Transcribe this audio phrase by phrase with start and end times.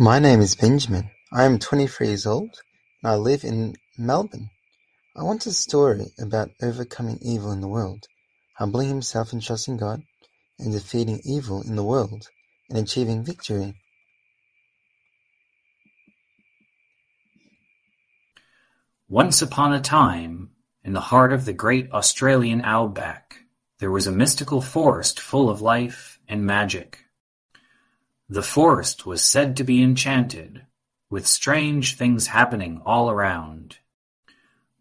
[0.00, 1.10] My name is Benjamin.
[1.32, 2.54] I am twenty-three years old
[3.02, 4.48] and I live in Melbourne.
[5.16, 8.06] I want a story about overcoming evil in the world,
[8.58, 10.04] humbling himself and trusting God,
[10.56, 12.28] and defeating evil in the world
[12.70, 13.74] and achieving victory.
[19.08, 20.50] Once upon a time,
[20.84, 23.40] in the heart of the great Australian outback,
[23.80, 27.00] there was a mystical forest full of life and magic.
[28.30, 30.66] The forest was said to be enchanted,
[31.08, 33.78] with strange things happening all around.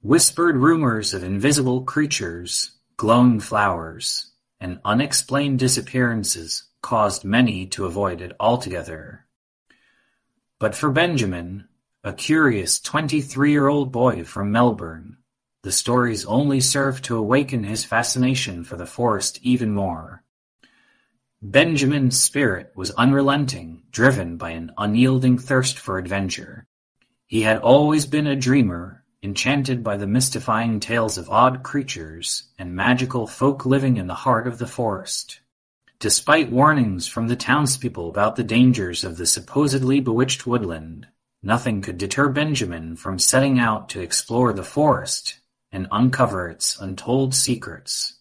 [0.01, 8.33] Whispered rumors of invisible creatures, glowing flowers, and unexplained disappearances caused many to avoid it
[8.37, 9.25] altogether.
[10.59, 11.69] But for Benjamin,
[12.03, 15.17] a curious twenty-three-year-old boy from Melbourne,
[15.63, 20.23] the stories only served to awaken his fascination for the forest even more.
[21.49, 26.67] Benjamin's spirit was unrelenting, driven by an unyielding thirst for adventure.
[27.25, 32.75] He had always been a dreamer, enchanted by the mystifying tales of odd creatures and
[32.75, 35.39] magical folk living in the heart of the forest.
[35.99, 41.07] Despite warnings from the townspeople about the dangers of the supposedly bewitched woodland,
[41.41, 45.39] nothing could deter Benjamin from setting out to explore the forest
[45.71, 48.17] and uncover its untold secrets.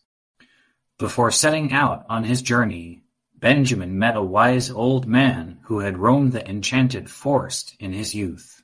[0.96, 3.02] Before setting out on his journey,
[3.38, 8.62] Benjamin met a wise old man who had roamed the enchanted forest in his youth.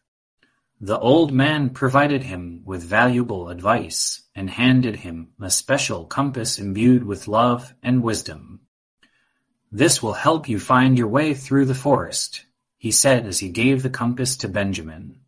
[0.80, 7.04] The old man provided him with valuable advice and handed him a special compass imbued
[7.04, 8.60] with love and wisdom.
[9.70, 12.46] This will help you find your way through the forest,
[12.78, 15.20] he said as he gave the compass to Benjamin.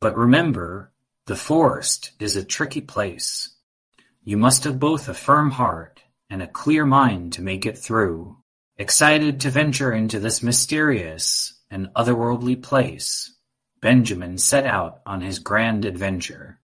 [0.00, 0.92] But remember,
[1.26, 3.50] the forest is a tricky place.
[4.22, 6.02] You must have both a firm heart
[6.32, 8.34] and a clear mind to make it through.
[8.78, 13.34] Excited to venture into this mysterious and otherworldly place,
[13.82, 16.58] Benjamin set out on his grand adventure.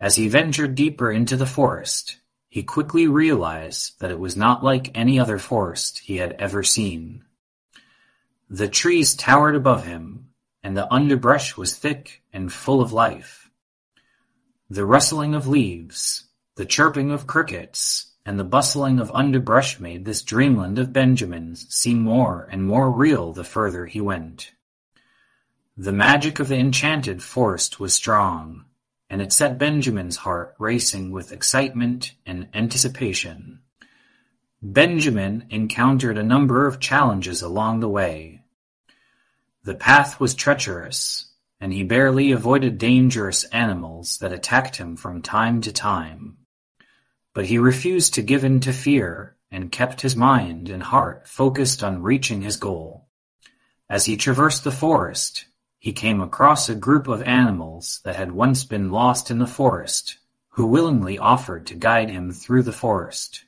[0.00, 2.16] As he ventured deeper into the forest,
[2.48, 7.22] he quickly realized that it was not like any other forest he had ever seen.
[8.50, 10.30] The trees towered above him,
[10.64, 13.48] and the underbrush was thick and full of life.
[14.68, 16.24] The rustling of leaves,
[16.56, 22.02] the chirping of crickets, and the bustling of underbrush made this dreamland of Benjamin's seem
[22.02, 24.52] more and more real the further he went.
[25.78, 28.66] The magic of the enchanted forest was strong,
[29.08, 33.60] and it set Benjamin's heart racing with excitement and anticipation.
[34.60, 38.42] Benjamin encountered a number of challenges along the way.
[39.64, 45.62] The path was treacherous, and he barely avoided dangerous animals that attacked him from time
[45.62, 46.36] to time.
[47.38, 51.84] But he refused to give in to fear and kept his mind and heart focused
[51.84, 53.06] on reaching his goal.
[53.88, 55.44] As he traversed the forest,
[55.78, 60.18] he came across a group of animals that had once been lost in the forest,
[60.48, 63.44] who willingly offered to guide him through the forest.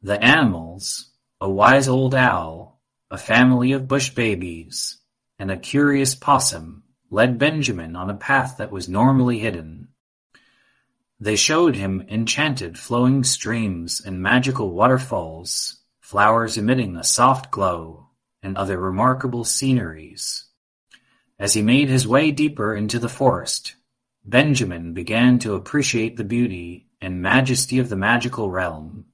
[0.00, 1.10] The animals,
[1.40, 2.80] a wise old owl,
[3.10, 4.98] a family of bush babies,
[5.40, 9.88] and a curious possum, led Benjamin on a path that was normally hidden.
[11.20, 18.08] They showed him enchanted flowing streams and magical waterfalls, flowers emitting a soft glow,
[18.42, 20.46] and other remarkable sceneries.
[21.38, 23.74] As he made his way deeper into the forest,
[24.24, 29.04] Benjamin began to appreciate the beauty and majesty of the magical realm.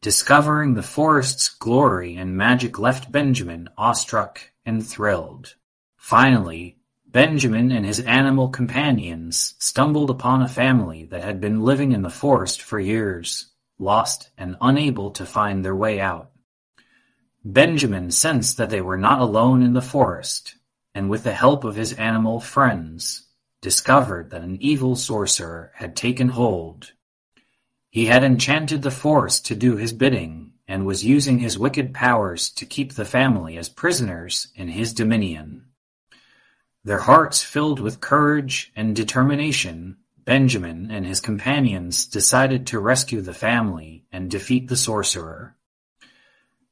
[0.00, 5.56] Discovering the forest's glory and magic left Benjamin awestruck and thrilled.
[5.96, 6.78] Finally,
[7.08, 12.10] Benjamin and his animal companions stumbled upon a family that had been living in the
[12.10, 16.30] forest for years, lost and unable to find their way out.
[17.44, 20.56] Benjamin sensed that they were not alone in the forest,
[20.94, 23.28] and with the help of his animal friends,
[23.62, 26.92] discovered that an evil sorcerer had taken hold.
[27.90, 32.50] He had enchanted the forest to do his bidding, and was using his wicked powers
[32.50, 35.65] to keep the family as prisoners in his dominion.
[36.86, 43.34] Their hearts filled with courage and determination, Benjamin and his companions decided to rescue the
[43.34, 45.56] family and defeat the sorcerer.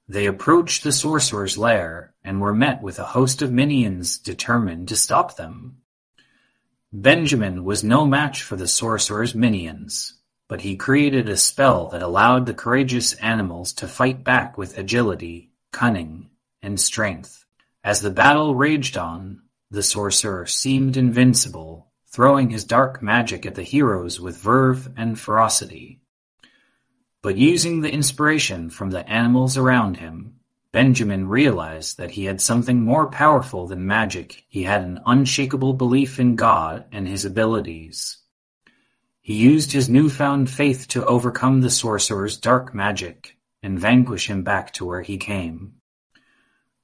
[0.07, 4.97] They approached the sorcerer's lair and were met with a host of minions determined to
[4.97, 5.79] stop them.
[6.93, 12.47] Benjamin was no match for the sorcerer's minions, but he created a spell that allowed
[12.47, 16.31] the courageous animals to fight back with agility, cunning,
[16.63, 17.45] and strength.
[17.83, 19.41] As the battle raged on,
[19.75, 26.01] the sorcerer seemed invincible, throwing his dark magic at the heroes with verve and ferocity.
[27.23, 30.37] But using the inspiration from the animals around him,
[30.71, 34.45] Benjamin realized that he had something more powerful than magic.
[34.49, 38.19] He had an unshakable belief in God and his abilities.
[39.21, 44.73] He used his newfound faith to overcome the sorcerer's dark magic and vanquish him back
[44.75, 45.75] to where he came.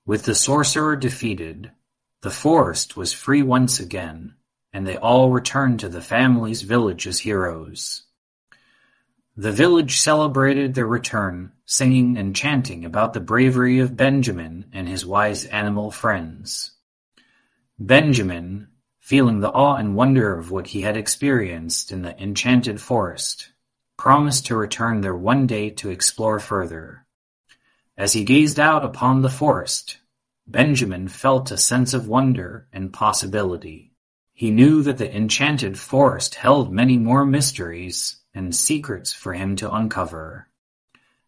[0.07, 1.71] With the sorcerer defeated,
[2.23, 4.35] the forest was free once again,
[4.73, 8.03] and they all returned to the family's village as heroes.
[9.37, 15.07] The village celebrated their return, singing and chanting about the bravery of Benjamin and his
[15.07, 16.73] wise animal friends.
[17.79, 18.69] Benjamin,
[18.99, 23.51] feeling the awe and wonder of what he had experienced in the enchanted forest,
[23.97, 27.07] promised to return there one day to explore further.
[27.97, 29.99] As he gazed out upon the forest,
[30.51, 33.93] Benjamin felt a sense of wonder and possibility.
[34.33, 39.73] He knew that the enchanted forest held many more mysteries and secrets for him to
[39.73, 40.49] uncover.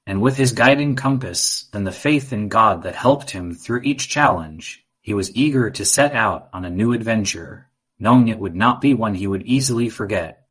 [0.09, 4.09] And with his guiding compass and the faith in God that helped him through each
[4.09, 7.69] challenge, he was eager to set out on a new adventure,
[8.01, 10.41] knowing it would not be one he would easily forget.